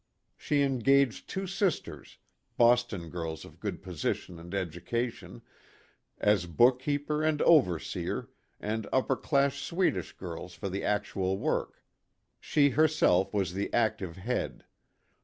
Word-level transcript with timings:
She 0.35 0.63
engaged 0.63 1.29
two 1.29 1.45
sisters, 1.45 2.17
Boston 2.57 3.11
girls 3.11 3.45
of 3.45 3.59
good 3.59 3.83
position 3.83 4.39
and 4.39 4.51
educa 4.51 5.11
tion, 5.11 5.43
as 6.17 6.47
book 6.47 6.79
keeper 6.79 7.21
and 7.21 7.39
overseer, 7.43 8.27
and 8.59 8.87
upper 8.91 9.15
class 9.15 9.57
Swedish 9.57 10.17
girls 10.17 10.55
for 10.55 10.69
the 10.69 10.83
actual 10.83 11.37
work; 11.37 11.83
she 12.39 12.71
herself 12.71 13.31
was 13.31 13.53
the 13.53 13.71
active 13.75 14.17
head. 14.17 14.65